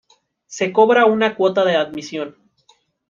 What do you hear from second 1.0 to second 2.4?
una cuota de admisión.